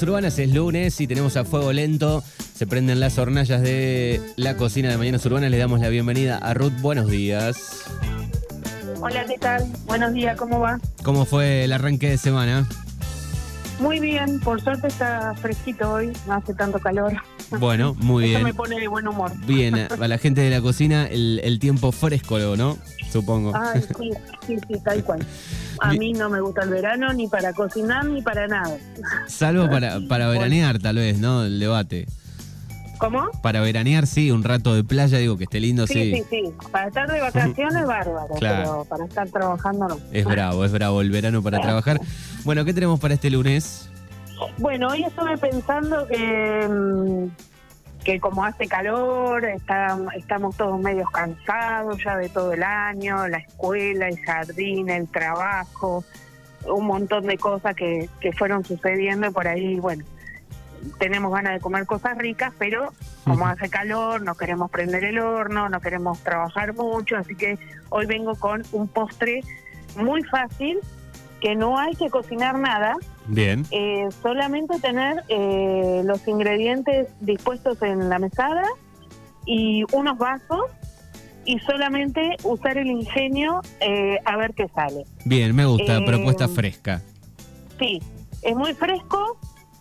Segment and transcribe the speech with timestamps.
[0.00, 2.22] Urbanas, es lunes y tenemos a fuego lento.
[2.54, 5.50] Se prenden las hornallas de la cocina de Mañanas Urbanas.
[5.50, 6.72] Le damos la bienvenida a Ruth.
[6.80, 7.82] Buenos días.
[9.00, 9.66] Hola, ¿qué tal?
[9.84, 10.78] Buenos días, ¿cómo va?
[11.02, 12.66] ¿Cómo fue el arranque de semana?
[13.80, 17.14] Muy bien, por suerte está fresquito hoy, no hace tanto calor.
[17.58, 18.56] Bueno, muy Eso me bien.
[18.56, 19.32] pone de buen humor.
[19.44, 22.78] Bien, a la gente de la cocina, el, el tiempo fresco, ¿no?
[23.10, 23.52] Supongo.
[23.54, 24.10] Ay, sí,
[24.46, 25.26] sí, sí, tal cual.
[25.82, 28.76] A mí no me gusta el verano ni para cocinar ni para nada.
[29.26, 31.44] Salvo para, para veranear, tal vez, ¿no?
[31.44, 32.06] El debate.
[32.98, 33.28] ¿Cómo?
[33.42, 36.14] Para veranear, sí, un rato de playa, digo que esté lindo, Sí, sí.
[36.14, 36.42] sí, sí.
[36.70, 38.62] Para estar de vacaciones, bárbaro, Claro.
[38.62, 39.98] pero para estar trabajando no.
[40.12, 42.00] Es bravo, es bravo el verano para trabajar.
[42.44, 43.88] Bueno, ¿qué tenemos para este lunes?
[44.58, 47.28] Bueno, hoy estuve pensando que, mm,
[48.04, 53.38] que como hace calor, está, estamos todos medios cansados ya de todo el año, la
[53.38, 56.04] escuela, el jardín, el trabajo,
[56.66, 60.04] un montón de cosas que, que fueron sucediendo y por ahí, bueno,
[60.98, 62.92] tenemos ganas de comer cosas ricas, pero
[63.24, 68.06] como hace calor, no queremos prender el horno, no queremos trabajar mucho, así que hoy
[68.06, 69.42] vengo con un postre
[69.96, 70.80] muy fácil,
[71.42, 72.94] que no hay que cocinar nada,
[73.26, 73.66] Bien.
[73.72, 78.62] eh, solamente tener eh, los ingredientes dispuestos en la mesada
[79.44, 80.66] y unos vasos
[81.44, 85.04] y solamente usar el ingenio eh, a ver qué sale.
[85.24, 87.02] Bien, me gusta, Eh, propuesta fresca.
[87.80, 88.00] Sí,
[88.42, 89.36] es muy fresco,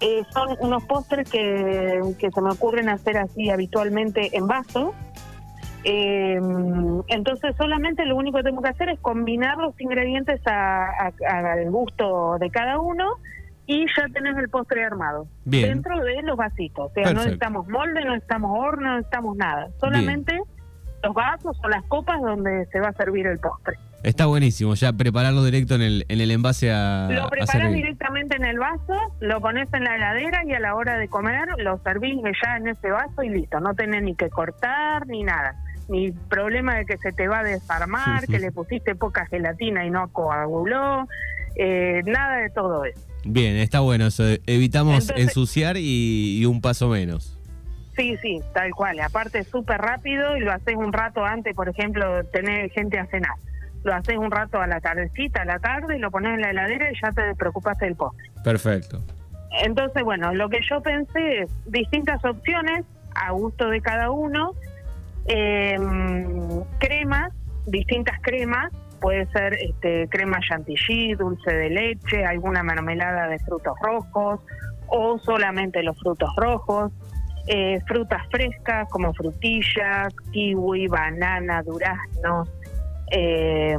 [0.00, 4.92] eh, son unos postres que, que se me ocurren hacer así habitualmente en vaso.
[5.84, 6.40] Eh,
[7.08, 10.86] entonces solamente lo único que tengo que hacer es combinar los ingredientes a-
[11.28, 13.04] a- al gusto de cada uno
[13.66, 15.68] y ya tenés el postre armado Bien.
[15.68, 16.90] dentro de los vasitos.
[16.90, 19.68] O sea, no necesitamos molde, no necesitamos horno, no necesitamos nada.
[19.80, 20.40] Solamente
[21.02, 23.76] los vasos o las copas donde se va a servir el postre.
[24.02, 27.72] Está buenísimo, ya prepararlo directo en el, en el envase a, Lo servir.
[27.76, 31.48] directamente en el vaso, lo pones en la heladera y a la hora de comer
[31.58, 33.60] lo servís ya en ese vaso y listo.
[33.60, 35.54] No tenés ni que cortar ni nada.
[35.88, 39.90] Ni problema de que se te va a desarmar, que le pusiste poca gelatina y
[39.90, 41.06] no coaguló.
[41.56, 43.00] eh, nada de todo eso.
[43.24, 44.24] Bien, está bueno eso.
[44.46, 47.38] Evitamos Entonces- ensuciar y, y un paso menos.
[47.96, 48.98] Sí, sí, tal cual.
[49.00, 53.06] Aparte es súper rápido y lo haces un rato antes, por ejemplo, tener gente a
[53.06, 53.36] cenar.
[53.84, 56.50] Lo haces un rato a la tardecita, a la tarde, y lo pones en la
[56.50, 58.30] heladera y ya te preocupaste del postre.
[58.42, 59.00] Perfecto.
[59.64, 62.84] Entonces, bueno, lo que yo pensé es distintas opciones
[63.14, 64.54] a gusto de cada uno,
[65.26, 65.76] eh,
[66.78, 67.32] cremas,
[67.66, 74.40] distintas cremas, puede ser este, crema chantilly, dulce de leche, alguna mermelada de frutos rojos
[74.86, 76.92] o solamente los frutos rojos,
[77.46, 82.48] eh, frutas frescas como frutillas, kiwi, banana, duraznos,
[83.10, 83.78] eh,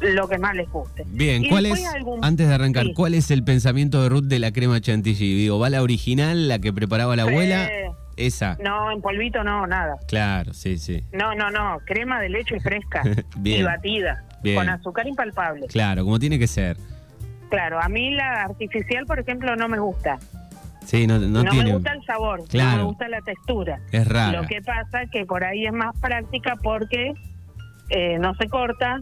[0.00, 1.04] lo que más les guste.
[1.08, 2.94] Bien, ¿cuál es, algún- antes de arrancar, Sí.
[2.94, 5.34] cuál es el pensamiento de Ruth de la crema chantilly?
[5.34, 7.68] Digo, ¿va la original, la que preparaba la abuela?
[8.16, 8.56] Esa.
[8.62, 9.96] No, en polvito no, nada.
[10.08, 11.02] Claro, sí, sí.
[11.12, 13.02] No, no, no, crema de leche fresca
[13.36, 13.60] Bien.
[13.60, 14.56] y batida, Bien.
[14.56, 15.66] con azúcar impalpable.
[15.68, 16.76] Claro, como tiene que ser.
[17.50, 20.18] Claro, a mí la artificial, por ejemplo, no me gusta.
[20.84, 21.66] Sí, no, no, No, tiene.
[21.70, 23.80] me gusta el sabor, no me gusta la textura.
[23.92, 24.40] Es rara.
[24.40, 27.12] Lo que pasa que por ahí es más práctica porque
[27.90, 29.00] eh, no se corta,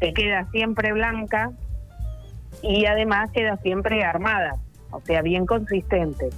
[0.00, 1.50] te queda siempre blanca
[2.62, 4.56] y además queda siempre armada,
[4.90, 6.28] o sea, bien consistente.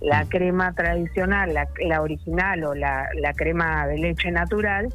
[0.00, 0.28] La Mm.
[0.28, 4.88] crema tradicional, la, la original o la, la crema de leche natural,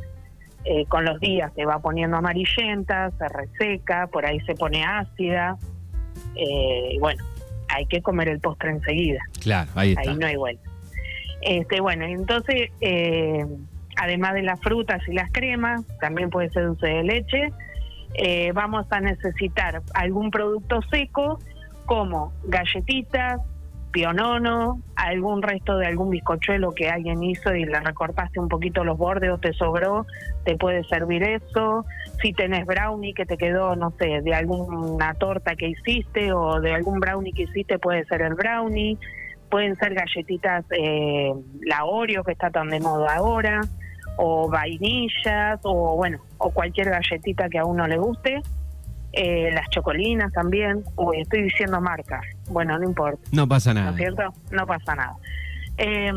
[0.66, 5.58] eh, con los días se va poniendo amarillenta, se reseca, por ahí se pone ácida.
[6.36, 7.24] eh, y bueno,
[7.68, 10.10] hay que comer el postre enseguida Claro, ahí está.
[10.12, 10.70] ahí no hay vuelta.
[11.42, 13.46] Este, bueno, entonces, eh,
[13.98, 17.50] además de las frutas y las cremas, también puede ser dulce de leche,
[18.16, 21.38] eh, vamos a necesitar algún producto seco
[21.86, 23.42] como galletitas,
[23.96, 28.98] pionono, algún resto de algún bizcochuelo que alguien hizo y le recortaste un poquito los
[28.98, 30.06] bordes o te sobró,
[30.44, 31.86] te puede servir eso.
[32.22, 36.74] Si tenés brownie que te quedó, no sé, de alguna torta que hiciste o de
[36.74, 38.98] algún brownie que hiciste, puede ser el brownie.
[39.50, 41.32] Pueden ser galletitas, eh,
[41.62, 43.62] la Oreo que está tan de moda ahora,
[44.18, 48.42] o vainillas, o bueno, o cualquier galletita que a uno le guste.
[49.18, 50.84] Eh, las chocolinas también.
[50.98, 52.22] Uy, estoy diciendo marcas.
[52.50, 53.20] Bueno, no importa.
[53.32, 53.92] No pasa ¿no nada.
[53.92, 54.34] es cierto?
[54.52, 55.16] No pasa nada.
[55.78, 56.12] Eh,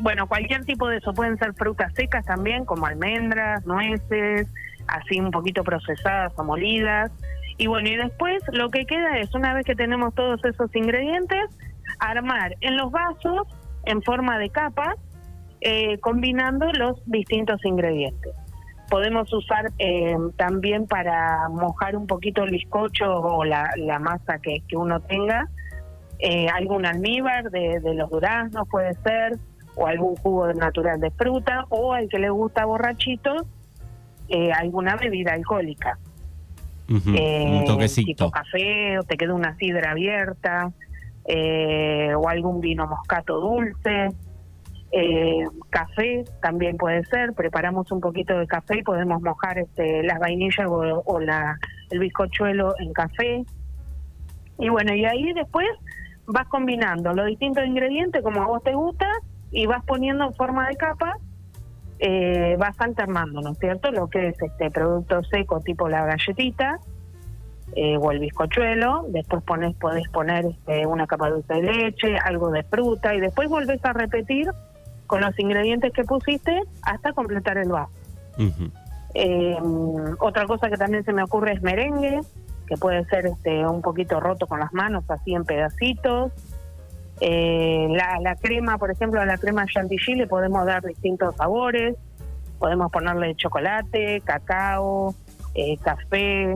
[0.00, 1.14] bueno, cualquier tipo de eso.
[1.14, 4.48] Pueden ser frutas secas también, como almendras, nueces,
[4.86, 7.10] así un poquito procesadas o molidas.
[7.56, 11.44] Y bueno, y después lo que queda es, una vez que tenemos todos esos ingredientes,
[12.00, 13.46] armar en los vasos
[13.84, 14.96] en forma de capas,
[15.62, 18.34] eh, combinando los distintos ingredientes.
[18.90, 24.62] Podemos usar eh, también para mojar un poquito el bizcocho o la, la masa que,
[24.68, 25.48] que uno tenga,
[26.18, 29.38] eh, algún almíbar de, de los duraznos puede ser,
[29.76, 33.46] o algún jugo natural de fruta, o al que le gusta borrachito,
[34.28, 35.98] eh, alguna bebida alcohólica.
[37.14, 38.06] Eh, un toquecito.
[38.06, 40.72] Tipo café, o te queda una sidra abierta,
[41.24, 44.10] eh, o algún vino moscato dulce.
[44.92, 50.18] Eh, café también puede ser, preparamos un poquito de café y podemos mojar este, las
[50.18, 51.56] vainillas o, la,
[51.90, 53.44] el bizcochuelo en café.
[54.58, 55.68] Y bueno, y ahí después
[56.26, 59.06] vas combinando los distintos ingredientes como a vos te gusta
[59.52, 61.16] y vas poniendo en forma de capa,
[62.00, 63.90] eh, vas alternando, ¿no es cierto?
[63.92, 66.78] Lo que es este producto seco tipo la galletita
[67.76, 72.50] eh, o el bizcochuelo, después pones, podés poner este, una capa dulce de leche, algo
[72.50, 74.50] de fruta y después volvés a repetir
[75.10, 77.90] con los ingredientes que pusiste hasta completar el vaso.
[79.12, 79.58] Eh,
[80.20, 82.20] otra cosa que también se me ocurre es merengue,
[82.68, 86.30] que puede ser este un poquito roto con las manos, así en pedacitos.
[87.20, 91.96] Eh, la, la crema, por ejemplo, a la crema chantilly le podemos dar distintos sabores.
[92.60, 95.16] Podemos ponerle chocolate, cacao,
[95.54, 96.54] eh, café.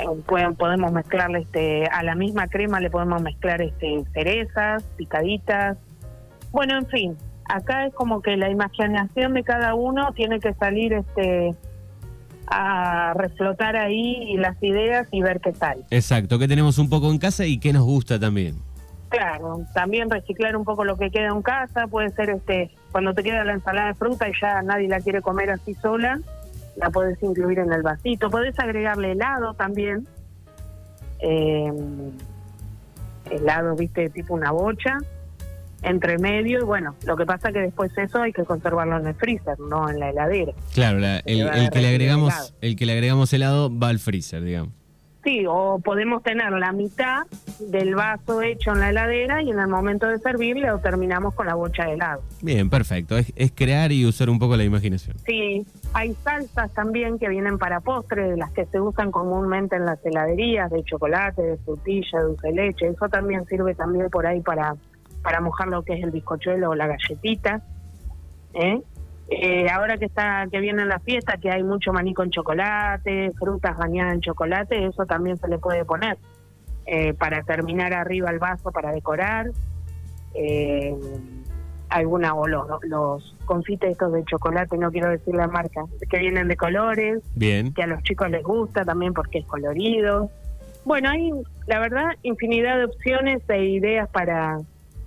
[0.00, 5.76] Eh, pueden- podemos mezclarle este a la misma crema le podemos mezclar este cerezas picaditas.
[6.52, 7.16] Bueno en fin
[7.48, 11.54] acá es como que la imaginación de cada uno tiene que salir este
[12.48, 15.84] a reflotar ahí las ideas y ver qué tal.
[15.90, 18.56] Exacto, que tenemos un poco en casa y que nos gusta también.
[19.08, 23.22] claro también reciclar un poco lo que queda en casa puede ser este cuando te
[23.22, 26.18] queda la ensalada de fruta y ya nadie la quiere comer así sola
[26.76, 30.06] la puedes incluir en el vasito puedes agregarle helado también
[31.20, 31.72] eh,
[33.30, 34.98] helado viste tipo una bocha
[35.82, 39.14] entre medio y bueno lo que pasa que después eso hay que conservarlo en el
[39.14, 42.48] freezer no en la heladera Claro, la- el, el que le agregamos, helado.
[42.60, 44.72] el que le agregamos helado va al freezer, digamos.
[45.26, 47.26] Sí, o podemos tener la mitad
[47.58, 51.46] del vaso hecho en la heladera y en el momento de servir lo terminamos con
[51.46, 52.22] la bocha de helado.
[52.42, 53.18] Bien, perfecto.
[53.18, 55.16] Es, es crear y usar un poco la imaginación.
[55.26, 59.98] Sí, hay salsas también que vienen para postre, las que se usan comúnmente en las
[60.06, 62.86] heladerías, de chocolate, de frutilla, de dulce de leche.
[62.86, 64.76] Eso también sirve también por ahí para,
[65.24, 67.62] para mojar lo que es el bizcochuelo o la galletita.
[68.54, 68.80] ¿eh?
[69.28, 73.76] Eh, ahora que está que viene la fiesta, que hay mucho maní con chocolate, frutas
[73.76, 76.16] bañadas en chocolate, eso también se le puede poner
[76.86, 79.50] eh, para terminar arriba el vaso para decorar.
[80.34, 80.94] Eh,
[81.88, 86.48] alguna o los, los confites estos de chocolate, no quiero decir la marca, que vienen
[86.48, 87.72] de colores, Bien.
[87.72, 90.30] que a los chicos les gusta también porque es colorido.
[90.84, 91.30] Bueno, hay,
[91.66, 94.58] la verdad, infinidad de opciones e ideas para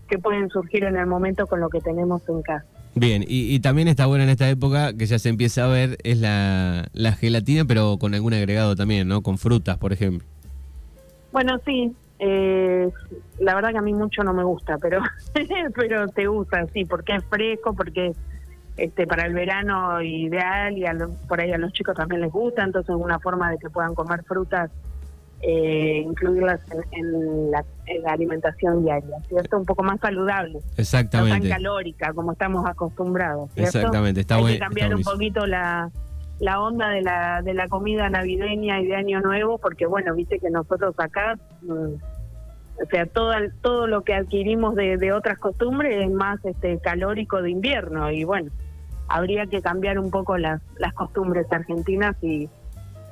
[0.08, 2.66] que pueden surgir en el momento con lo que tenemos en casa.
[3.00, 6.20] Bien, y, también está bueno en esta época que ya se empieza a ver es
[6.20, 9.22] la, la gelatina, pero con algún agregado también, ¿no?
[9.22, 10.28] Con frutas, por ejemplo.
[11.32, 12.90] Bueno, sí, eh,
[13.40, 15.02] la verdad que a mí mucho no me gusta, pero
[15.76, 18.18] pero te gusta, sí, porque es fresco, porque es
[18.76, 22.32] este, para el verano ideal y a lo- por ahí a los chicos también les
[22.32, 24.72] gusta, entonces es una forma de que puedan comer frutas,
[25.42, 29.58] eh, incluirlas en, en la, en la alimentación diaria, ¿cierto?
[29.58, 31.50] Un poco más saludable, no tan Exactamente.
[31.50, 33.78] calórica como estamos acostumbrados, ¿cierto?
[33.78, 35.90] Exactamente, está Hay buen- que cambiar un poquito la,
[36.40, 40.40] la onda de la, de la comida navideña y de Año Nuevo, porque bueno, viste
[40.40, 41.94] que nosotros acá, mm,
[42.82, 47.42] o sea, todo, todo lo que adquirimos de, de otras costumbres es más este calórico
[47.42, 48.52] de invierno y bueno,
[49.10, 52.50] habría que cambiar un poco las, las costumbres argentinas y,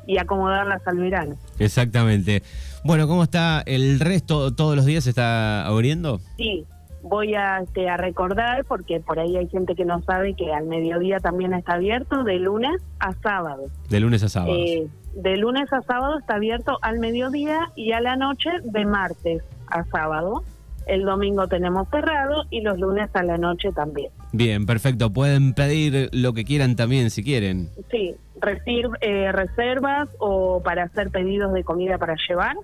[0.07, 1.35] y acomodarlas al verano.
[1.59, 2.41] Exactamente.
[2.83, 4.55] Bueno, ¿cómo está el resto?
[4.55, 6.19] ¿Todos los días se está abriendo?
[6.37, 6.65] Sí,
[7.03, 10.65] voy a, este, a recordar, porque por ahí hay gente que no sabe que al
[10.65, 13.65] mediodía también está abierto de lunes a sábado.
[13.89, 14.55] De lunes a sábado.
[14.55, 19.43] Eh, de lunes a sábado está abierto al mediodía y a la noche de martes
[19.67, 20.43] a sábado.
[20.85, 24.09] El domingo tenemos cerrado y los lunes a la noche también.
[24.31, 25.11] Bien, perfecto.
[25.11, 27.69] Pueden pedir lo que quieran también si quieren.
[27.91, 32.55] Sí, recir- eh, reservas o para hacer pedidos de comida para llevar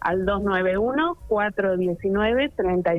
[0.00, 0.24] al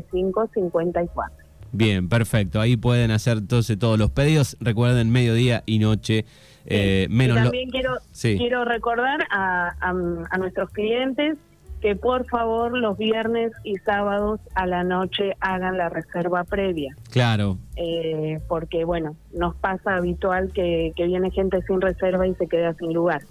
[0.06, 1.32] 291-419-3554.
[1.72, 2.60] Bien, perfecto.
[2.60, 4.58] Ahí pueden hacer entonces todos los pedidos.
[4.60, 6.26] Recuerden, mediodía y noche.
[6.72, 8.38] eh, menos y lo- también quiero, Sí.
[8.38, 9.90] quiero recordar a, a-
[10.30, 11.38] a nuestros clientes
[11.82, 16.96] que por favor los viernes y sábados a la noche hagan la reserva previa.
[17.12, 22.48] Claro, eh, porque bueno, nos pasa habitual que, que viene gente sin reserva y se
[22.48, 23.22] queda sin lugar,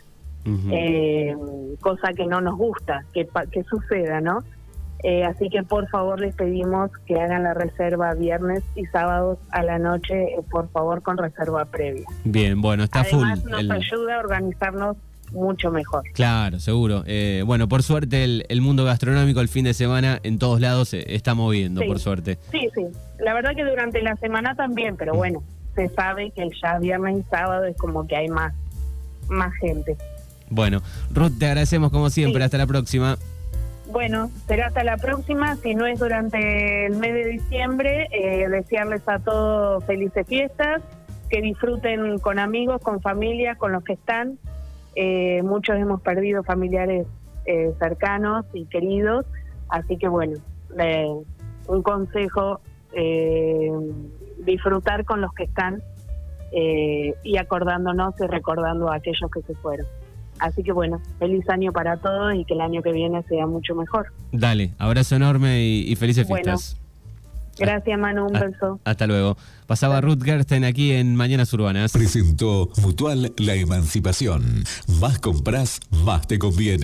[0.70, 1.34] eh,
[1.80, 4.38] cosa que no nos gusta que, que suceda, ¿no?
[5.04, 9.62] Eh, así que por favor les pedimos que hagan la reserva viernes y sábados a
[9.62, 12.04] la noche, eh, por favor con reserva previa.
[12.24, 13.50] Bien, bueno, está Además full.
[13.50, 14.96] nos el- ayuda a organizarnos
[15.32, 16.02] mucho mejor.
[16.12, 17.04] Claro, seguro.
[17.06, 21.14] Eh, bueno, por suerte el, mundo gastronómico el fin de semana en todos lados se
[21.14, 22.38] está moviendo, por suerte.
[22.50, 22.86] Sí, sí.
[23.18, 25.16] La verdad que durante la semana también, pero mm.
[25.16, 25.42] bueno,
[25.74, 28.54] se sabe que el ya viernes y sábado es como que hay más,
[29.28, 29.96] más gente.
[30.50, 30.82] Bueno,
[31.12, 32.42] Ruth, te agradecemos como siempre.
[32.42, 33.18] Hasta la próxima.
[33.90, 35.56] Bueno, será hasta la próxima.
[35.56, 40.82] Si no es durante el mes de diciembre, eh, desearles a todos felices fiestas,
[41.30, 44.38] que disfruten con amigos, con familia, con los que están.
[45.00, 47.06] Eh, muchos hemos perdido familiares
[47.46, 49.26] eh, cercanos y queridos,
[49.68, 50.38] así que bueno,
[51.68, 52.60] un consejo,
[54.38, 55.80] disfrutar con los que están
[56.50, 59.86] y acordándonos y recordando a aquellos que se fueron.
[60.40, 63.76] Así que bueno, feliz año para todos y que el año que viene sea mucho
[63.76, 64.12] mejor.
[64.32, 66.80] Dale, abrazo enorme y, felices fiestas.
[67.58, 68.26] Gracias, Manu.
[68.26, 68.80] Un beso.
[68.84, 69.36] Hasta luego.
[69.66, 71.92] Pasaba Ruth Gersten aquí en Mañanas Urbanas.
[71.92, 74.64] Presentó Mutual La Emancipación.
[75.00, 76.76] Más compras, más te conviene.